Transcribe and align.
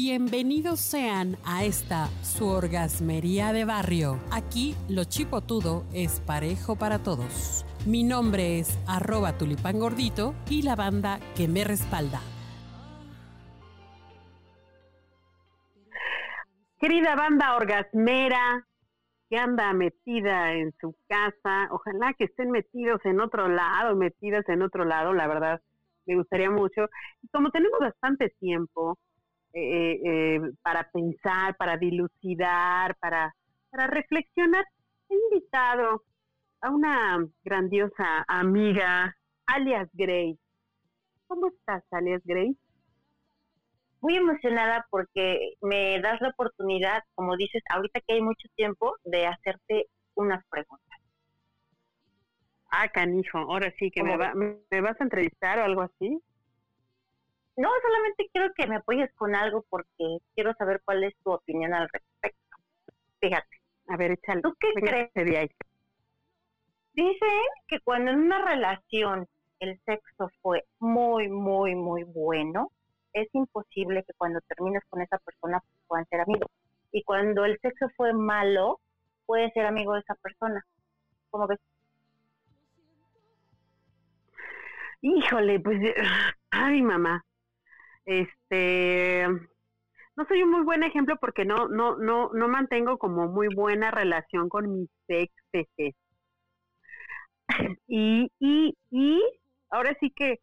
Bienvenidos 0.00 0.78
sean 0.78 1.36
a 1.44 1.64
esta 1.64 2.06
su 2.22 2.46
orgasmería 2.46 3.52
de 3.52 3.64
barrio. 3.64 4.20
Aquí 4.30 4.76
lo 4.88 5.02
chipotudo 5.02 5.84
es 5.92 6.20
parejo 6.20 6.76
para 6.76 7.02
todos. 7.02 7.66
Mi 7.84 8.04
nombre 8.04 8.60
es 8.60 8.78
arroba 8.86 9.36
tulipán 9.36 9.80
gordito 9.80 10.36
y 10.48 10.62
la 10.62 10.76
banda 10.76 11.18
que 11.34 11.48
me 11.48 11.64
respalda. 11.64 12.20
Querida 16.78 17.16
banda 17.16 17.56
orgasmera, 17.56 18.68
que 19.28 19.36
anda 19.36 19.72
metida 19.72 20.52
en 20.52 20.72
su 20.80 20.94
casa, 21.08 21.70
ojalá 21.72 22.14
que 22.16 22.26
estén 22.26 22.52
metidos 22.52 23.00
en 23.02 23.18
otro 23.20 23.48
lado, 23.48 23.96
metidas 23.96 24.48
en 24.48 24.62
otro 24.62 24.84
lado, 24.84 25.12
la 25.12 25.26
verdad, 25.26 25.60
me 26.06 26.14
gustaría 26.14 26.52
mucho. 26.52 26.86
Y 27.20 27.28
como 27.30 27.50
tenemos 27.50 27.80
bastante 27.80 28.32
tiempo 28.38 28.96
eh, 29.52 30.00
eh, 30.04 30.40
para 30.62 30.90
pensar, 30.90 31.56
para 31.56 31.76
dilucidar, 31.76 32.96
para, 32.96 33.34
para 33.70 33.86
reflexionar, 33.86 34.64
he 35.08 35.14
invitado 35.14 36.02
a 36.60 36.70
una 36.70 37.26
grandiosa 37.44 38.24
amiga, 38.28 39.16
alias 39.46 39.88
Grace. 39.92 40.38
¿Cómo 41.26 41.48
estás, 41.48 41.82
alias 41.90 42.22
Grace? 42.24 42.56
Muy 44.00 44.16
emocionada 44.16 44.86
porque 44.90 45.54
me 45.60 46.00
das 46.00 46.20
la 46.20 46.28
oportunidad, 46.28 47.02
como 47.14 47.36
dices, 47.36 47.62
ahorita 47.70 48.00
que 48.00 48.14
hay 48.14 48.22
mucho 48.22 48.48
tiempo, 48.54 48.96
de 49.04 49.26
hacerte 49.26 49.86
unas 50.14 50.44
preguntas. 50.48 51.00
Ah, 52.70 52.88
canijo, 52.88 53.38
ahora 53.38 53.72
sí 53.78 53.90
que 53.90 54.02
me, 54.02 54.16
me 54.70 54.80
vas 54.80 55.00
a 55.00 55.04
entrevistar 55.04 55.58
o 55.58 55.64
algo 55.64 55.82
así. 55.82 56.20
No, 57.58 57.68
solamente 57.82 58.30
quiero 58.32 58.54
que 58.54 58.68
me 58.68 58.76
apoyes 58.76 59.12
con 59.14 59.34
algo 59.34 59.64
porque 59.68 60.18
quiero 60.36 60.54
saber 60.54 60.80
cuál 60.84 61.02
es 61.02 61.12
tu 61.24 61.32
opinión 61.32 61.74
al 61.74 61.88
respecto. 61.88 62.56
Fíjate. 63.20 63.48
A 63.88 63.96
ver, 63.96 64.12
échale. 64.12 64.42
¿Tú 64.42 64.54
qué 64.60 64.72
crees? 64.74 65.12
De 65.12 65.50
Dicen 66.92 67.42
que 67.66 67.80
cuando 67.80 68.12
en 68.12 68.20
una 68.20 68.44
relación 68.44 69.26
el 69.58 69.76
sexo 69.84 70.30
fue 70.40 70.66
muy, 70.78 71.28
muy, 71.28 71.74
muy 71.74 72.04
bueno, 72.04 72.70
es 73.12 73.28
imposible 73.32 74.04
que 74.04 74.12
cuando 74.16 74.40
termines 74.42 74.84
con 74.88 75.02
esa 75.02 75.18
persona 75.18 75.60
puedan 75.88 76.06
ser 76.06 76.20
amigos. 76.20 76.48
Y 76.92 77.02
cuando 77.02 77.44
el 77.44 77.58
sexo 77.58 77.88
fue 77.96 78.12
malo, 78.12 78.78
puedes 79.26 79.52
ser 79.52 79.66
amigo 79.66 79.94
de 79.94 80.00
esa 80.00 80.14
persona. 80.14 80.64
¿Cómo 81.30 81.48
ves? 81.48 81.58
Híjole, 85.00 85.58
pues, 85.58 85.80
ay 86.50 86.82
mamá, 86.82 87.24
este, 88.08 89.26
no 90.16 90.24
soy 90.26 90.42
un 90.42 90.50
muy 90.50 90.62
buen 90.62 90.82
ejemplo 90.82 91.16
porque 91.20 91.44
no, 91.44 91.68
no, 91.68 91.96
no, 91.98 92.30
no 92.32 92.48
mantengo 92.48 92.98
como 92.98 93.28
muy 93.28 93.48
buena 93.54 93.90
relación 93.90 94.48
con 94.48 94.72
mis 94.72 94.90
exes. 95.08 95.94
Y, 97.86 98.30
y, 98.40 98.76
y 98.90 99.22
ahora 99.70 99.96
sí 100.00 100.10
que, 100.14 100.40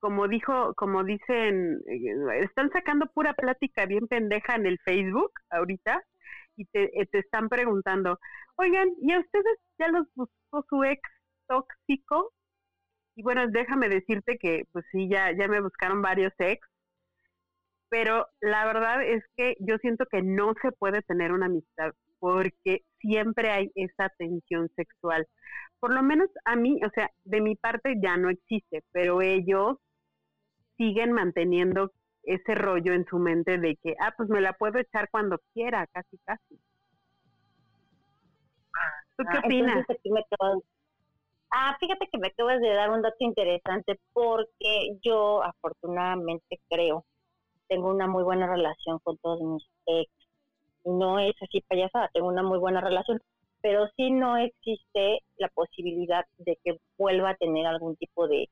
como 0.00 0.28
dijo, 0.28 0.74
como 0.74 1.04
dicen, 1.04 1.80
eh, 1.88 2.44
están 2.44 2.70
sacando 2.70 3.06
pura 3.06 3.34
plática 3.34 3.86
bien 3.86 4.06
pendeja 4.08 4.54
en 4.56 4.66
el 4.66 4.78
Facebook 4.80 5.32
ahorita 5.50 6.02
y 6.56 6.64
te, 6.66 7.00
eh, 7.00 7.06
te 7.06 7.18
están 7.18 7.48
preguntando, 7.48 8.18
oigan, 8.56 8.88
¿y 9.00 9.12
a 9.12 9.20
ustedes 9.20 9.58
ya 9.78 9.88
los 9.88 10.06
buscó 10.14 10.64
su 10.68 10.84
ex 10.84 11.00
tóxico? 11.48 12.32
Y 13.16 13.22
bueno, 13.22 13.48
déjame 13.48 13.88
decirte 13.88 14.38
que 14.38 14.64
pues 14.72 14.84
sí, 14.92 15.08
ya, 15.08 15.32
ya 15.36 15.48
me 15.48 15.60
buscaron 15.60 16.02
varios 16.02 16.32
ex, 16.38 16.66
pero 17.88 18.26
la 18.40 18.66
verdad 18.66 19.02
es 19.02 19.24
que 19.36 19.56
yo 19.60 19.76
siento 19.78 20.06
que 20.10 20.22
no 20.22 20.54
se 20.62 20.72
puede 20.72 21.02
tener 21.02 21.32
una 21.32 21.46
amistad 21.46 21.92
porque 22.18 22.82
siempre 23.00 23.50
hay 23.50 23.70
esa 23.74 24.08
tensión 24.18 24.68
sexual. 24.74 25.26
Por 25.80 25.94
lo 25.94 26.02
menos 26.02 26.28
a 26.44 26.56
mí, 26.56 26.80
o 26.84 26.90
sea, 26.90 27.10
de 27.24 27.40
mi 27.40 27.54
parte 27.54 27.94
ya 28.02 28.16
no 28.16 28.30
existe, 28.30 28.82
pero 28.92 29.20
ellos 29.20 29.76
siguen 30.76 31.12
manteniendo 31.12 31.92
ese 32.22 32.54
rollo 32.54 32.92
en 32.92 33.06
su 33.06 33.18
mente 33.18 33.58
de 33.58 33.76
que, 33.76 33.94
ah, 34.00 34.12
pues 34.16 34.28
me 34.28 34.40
la 34.40 34.52
puedo 34.54 34.78
echar 34.78 35.08
cuando 35.10 35.38
quiera, 35.54 35.86
casi, 35.92 36.18
casi. 36.24 36.60
¿Tú 39.16 39.24
qué 39.30 39.38
ah, 39.38 39.42
opinas? 39.44 39.86
Ah, 41.50 41.76
fíjate 41.78 42.08
que 42.10 42.18
me 42.18 42.28
acabas 42.28 42.60
de 42.60 42.68
dar 42.74 42.90
un 42.90 43.02
dato 43.02 43.16
interesante 43.20 43.98
porque 44.12 44.98
yo 45.02 45.42
afortunadamente 45.42 46.60
creo, 46.68 47.04
tengo 47.68 47.90
una 47.90 48.06
muy 48.06 48.22
buena 48.24 48.46
relación 48.46 48.98
con 49.00 49.16
todos 49.18 49.40
mis 49.40 49.64
ex. 49.86 50.10
No 50.84 51.18
es 51.18 51.34
así 51.42 51.62
payasada, 51.68 52.10
tengo 52.12 52.28
una 52.28 52.42
muy 52.42 52.58
buena 52.58 52.80
relación, 52.80 53.20
pero 53.60 53.88
sí 53.96 54.10
no 54.10 54.36
existe 54.36 55.20
la 55.38 55.48
posibilidad 55.48 56.24
de 56.38 56.58
que 56.64 56.78
vuelva 56.96 57.30
a 57.30 57.36
tener 57.36 57.66
algún 57.66 57.96
tipo 57.96 58.28
de, 58.28 58.48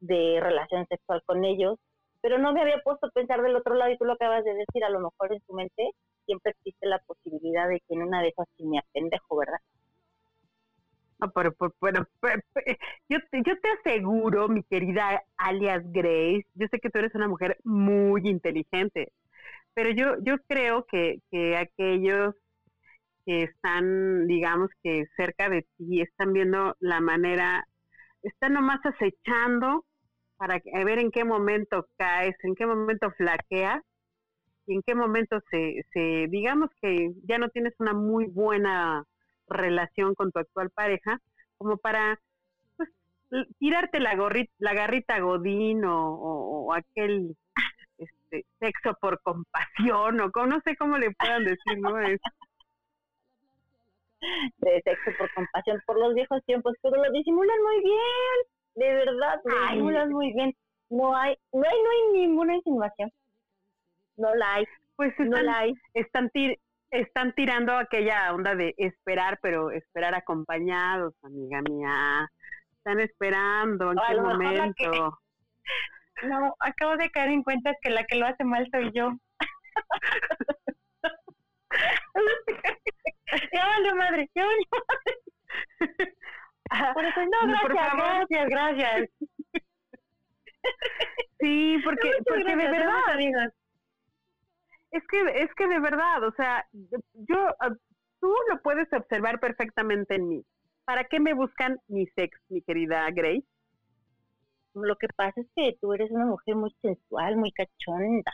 de 0.00 0.40
relación 0.40 0.86
sexual 0.86 1.22
con 1.26 1.44
ellos. 1.44 1.78
Pero 2.20 2.38
no 2.38 2.52
me 2.52 2.62
había 2.62 2.80
puesto 2.82 3.06
a 3.06 3.10
pensar 3.10 3.42
del 3.42 3.56
otro 3.56 3.74
lado 3.74 3.92
y 3.92 3.98
tú 3.98 4.04
lo 4.04 4.14
acabas 4.14 4.44
de 4.44 4.54
decir, 4.54 4.82
a 4.84 4.90
lo 4.90 5.00
mejor 5.00 5.32
en 5.32 5.40
su 5.46 5.52
mente 5.52 5.90
siempre 6.26 6.52
existe 6.52 6.86
la 6.86 6.98
posibilidad 7.00 7.68
de 7.68 7.80
que 7.80 7.94
en 7.94 8.02
una 8.02 8.22
de 8.22 8.28
esas 8.28 8.46
sí 8.56 8.64
me 8.64 8.78
apendejo, 8.78 9.36
¿verdad? 9.36 9.58
No, 11.20 11.30
pero, 11.32 11.52
pero, 11.80 12.06
yo, 13.08 13.18
te, 13.30 13.42
yo 13.44 13.54
te 13.60 13.68
aseguro, 13.80 14.48
mi 14.48 14.62
querida 14.62 15.22
alias 15.36 15.82
Grace, 15.92 16.46
yo 16.54 16.66
sé 16.70 16.78
que 16.80 16.90
tú 16.90 16.98
eres 17.00 17.14
una 17.14 17.26
mujer 17.28 17.58
muy 17.64 18.28
inteligente, 18.28 19.12
pero 19.74 19.90
yo, 19.90 20.16
yo 20.22 20.36
creo 20.48 20.86
que, 20.86 21.20
que 21.30 21.56
aquellos 21.56 22.34
que 23.26 23.44
están, 23.44 24.26
digamos 24.26 24.70
que 24.82 25.06
cerca 25.16 25.48
de 25.50 25.66
ti, 25.78 26.02
están 26.02 26.32
viendo 26.32 26.76
la 26.80 27.00
manera, 27.00 27.66
están 28.22 28.54
nomás 28.54 28.80
acechando 28.84 29.84
para 30.36 30.60
ver 30.84 30.98
en 31.00 31.10
qué 31.10 31.24
momento 31.24 31.88
caes, 31.98 32.36
en 32.44 32.54
qué 32.54 32.66
momento 32.66 33.10
flaqueas 33.12 33.82
y 34.66 34.74
en 34.76 34.82
qué 34.82 34.94
momento 34.94 35.40
se, 35.50 35.84
se 35.92 36.26
digamos 36.30 36.70
que 36.82 37.12
ya 37.24 37.38
no 37.38 37.48
tienes 37.50 37.74
una 37.80 37.94
muy 37.94 38.26
buena 38.26 39.04
relación 39.48 40.14
con 40.14 40.32
tu 40.32 40.38
actual 40.38 40.70
pareja, 40.70 41.20
como 41.56 41.76
para 41.76 42.20
pues, 42.76 42.88
tirarte 43.58 44.00
la, 44.00 44.14
gorrita, 44.16 44.52
la 44.58 44.74
garrita 44.74 45.18
godín 45.20 45.82
o, 45.84 46.72
aquel 46.74 47.36
este, 47.98 48.44
sexo 48.58 48.94
por 49.00 49.20
compasión 49.22 50.20
o 50.20 50.46
no 50.46 50.60
sé 50.64 50.76
cómo 50.76 50.98
le 50.98 51.10
puedan 51.12 51.44
decir, 51.44 51.78
¿no? 51.80 51.98
Es, 52.00 52.20
de 54.58 54.82
sexo 54.82 55.10
por 55.16 55.32
compasión 55.32 55.80
por 55.86 55.98
los 55.98 56.14
viejos 56.14 56.44
tiempos, 56.44 56.74
pero 56.82 56.96
lo 56.96 57.10
disimulan 57.12 57.62
muy 57.62 57.82
bien, 57.82 58.48
de 58.74 58.94
verdad, 58.94 59.40
lo 59.44 59.62
disimulan 59.62 60.10
muy 60.10 60.32
bien. 60.32 60.54
No 60.90 61.14
hay, 61.14 61.36
no 61.52 61.62
hay, 61.62 61.82
no 61.82 61.90
hay 61.90 62.20
ninguna 62.20 62.54
insinuación. 62.56 63.12
No 64.16 64.34
la 64.34 64.54
hay. 64.54 64.64
Pues 64.96 65.12
no 65.18 65.40
la 65.40 65.58
hay. 65.58 65.74
Están, 65.94 66.30
tir 66.30 66.58
están 66.90 67.32
tirando 67.34 67.72
aquella 67.76 68.32
onda 68.32 68.54
de 68.54 68.74
esperar, 68.78 69.38
pero 69.42 69.70
esperar 69.70 70.14
acompañados, 70.14 71.14
amiga 71.22 71.60
mía. 71.62 72.30
Están 72.76 73.00
esperando 73.00 73.92
en 73.92 73.98
qué 74.08 74.20
momento. 74.20 75.18
No, 76.22 76.54
acabo 76.60 76.96
de 76.96 77.10
caer 77.10 77.30
en 77.30 77.42
cuenta 77.42 77.72
que 77.80 77.90
la 77.90 78.04
que 78.04 78.16
lo 78.16 78.26
hace 78.26 78.44
mal 78.44 78.66
soy 78.72 78.90
yo. 78.92 79.12
ya 83.52 83.66
vale 83.66 83.94
madre, 83.94 84.30
ya 84.34 84.44
vale 84.44 84.62
madre. 84.72 85.22
Por 86.94 87.04
eso, 87.04 87.20
no, 87.24 87.38
gracias, 87.68 87.94
gracias, 87.96 88.48
gracias. 88.48 89.10
Sí, 91.40 91.80
porque, 91.84 92.10
porque 92.26 92.56
de 92.56 92.68
verdad, 92.68 93.10
amigas 93.12 93.52
es 94.90 95.02
que, 95.08 95.42
es 95.42 95.54
que 95.54 95.68
de 95.68 95.80
verdad, 95.80 96.24
o 96.24 96.32
sea, 96.32 96.66
yo, 96.72 97.36
ah, 97.60 97.74
tú 98.20 98.34
lo 98.50 98.60
puedes 98.62 98.92
observar 98.92 99.40
perfectamente 99.40 100.14
en 100.14 100.28
mí. 100.28 100.44
¿Para 100.84 101.04
qué 101.04 101.20
me 101.20 101.34
buscan 101.34 101.78
mis 101.88 102.10
ex, 102.16 102.38
mi 102.48 102.62
querida 102.62 103.10
Grace? 103.10 103.46
Lo 104.74 104.96
que 104.96 105.08
pasa 105.16 105.40
es 105.40 105.46
que 105.54 105.76
tú 105.80 105.92
eres 105.92 106.10
una 106.10 106.26
mujer 106.26 106.56
muy 106.56 106.74
sensual, 106.80 107.36
muy 107.36 107.52
cachonda. 107.52 108.32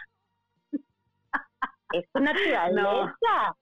es 1.92 2.04
tu 2.12 2.20
naturaleza. 2.20 3.56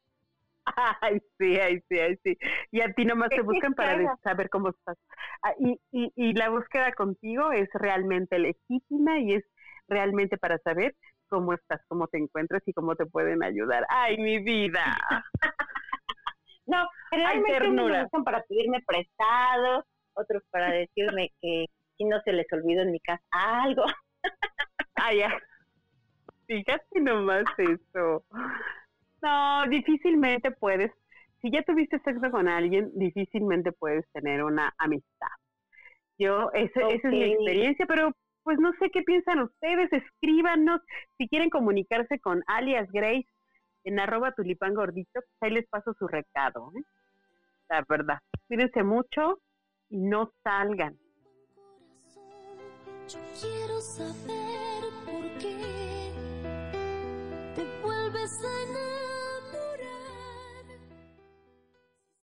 Ay, 1.01 1.19
sí, 1.39 1.59
ay, 1.59 1.81
sí, 1.89 1.99
ay, 1.99 2.17
sí. 2.23 2.39
Y 2.71 2.81
a 2.81 2.93
ti 2.93 3.05
nomás 3.05 3.31
te 3.31 3.43
buscan 3.43 3.75
para 3.75 4.17
saber 4.23 4.49
cómo 4.49 4.69
estás. 4.69 4.97
Ah, 5.43 5.55
y, 5.59 5.81
y, 5.91 6.13
y 6.15 6.35
la 6.35 6.51
búsqueda 6.51 6.93
contigo 6.93 7.51
es 7.53 7.69
realmente 7.75 8.39
legítima 8.39 9.19
y 9.19 9.35
es 9.35 9.45
realmente 9.89 10.39
para 10.39 10.59
saber 10.59 10.95
cómo 11.33 11.55
estás, 11.55 11.81
cómo 11.89 12.07
te 12.09 12.19
encuentras 12.19 12.63
y 12.67 12.75
cómo 12.75 12.95
te 12.95 13.07
pueden 13.07 13.43
ayudar. 13.43 13.87
¡Ay, 13.89 14.19
mi 14.19 14.39
vida! 14.41 14.85
no, 16.67 16.87
generalmente 17.09 17.71
me 17.71 18.03
buscan 18.03 18.23
para 18.23 18.43
pedirme 18.43 18.81
prestado, 18.87 19.87
otros 20.13 20.43
para 20.51 20.71
decirme 20.73 21.31
que 21.41 21.65
si 21.97 22.05
no 22.05 22.21
se 22.21 22.35
les 22.35 22.47
olvidó 22.53 22.83
en 22.83 22.93
mi 22.93 23.01
casa 23.01 23.23
algo. 23.31 23.83
ah, 24.97 25.15
ya. 25.15 25.33
Fíjate 26.47 27.01
nomás 27.01 27.45
eso. 27.57 28.27
No, 29.23 29.67
difícilmente 29.71 30.51
puedes, 30.51 30.93
si 31.41 31.51
ya 31.51 31.63
tuviste 31.63 31.99
sexo 32.01 32.31
con 32.31 32.47
alguien, 32.47 32.91
difícilmente 32.95 33.73
puedes 33.73 34.05
tener 34.13 34.45
una 34.45 34.75
amistad. 34.77 35.29
Yo, 36.19 36.51
esa 36.53 36.89
es 36.89 37.03
mi 37.05 37.23
experiencia, 37.23 37.87
pero 37.87 38.13
pues 38.43 38.59
no 38.59 38.73
sé 38.79 38.91
qué 38.91 39.03
piensan 39.03 39.41
ustedes, 39.41 39.93
escríbanos 39.93 40.81
si 41.19 41.29
quieren 41.29 41.51
comunicarse 41.51 42.19
con 42.21 42.43
alias 42.47 42.89
Grace 42.93 43.27
en 43.85 43.99
arroba 43.99 44.33
tulipán 44.33 44.75
gordito, 44.75 45.13
pues 45.15 45.37
ahí 45.41 45.51
les 45.51 45.69
paso 45.69 45.95
su 45.99 46.07
recado. 46.07 46.71
¿eh? 46.77 46.83
La 47.69 47.85
verdad, 47.89 48.19
cuídense 48.47 48.83
mucho 48.83 49.41
y 49.89 49.99
no 49.99 50.33
salgan. 50.43 50.97
Yo 53.09 53.19
quiero 53.41 53.81
saber 53.81 54.85
por 55.05 55.39
qué 55.39 56.13
te 57.55 57.83
vuelves 57.83 58.41
a 58.45 58.92